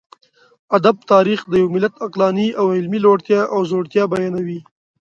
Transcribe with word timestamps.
ادب 0.77 0.97
تاريخ 1.11 1.39
د 1.47 1.53
يوه 1.61 1.73
ملت 1.75 1.93
عقلاني 2.05 2.47
او 2.59 2.65
علمي 2.75 2.99
لوړتيا 3.05 3.41
او 3.53 3.59
ځوړتيا 3.69 4.03
بيانوي. 4.13 4.59